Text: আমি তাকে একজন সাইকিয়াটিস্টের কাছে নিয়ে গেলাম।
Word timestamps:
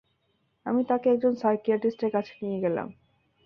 আমি 0.65 0.81
তাকে 0.89 1.07
একজন 1.09 1.33
সাইকিয়াটিস্টের 1.35 2.11
কাছে 2.11 2.33
নিয়ে 2.41 2.59
গেলাম। 2.61 2.87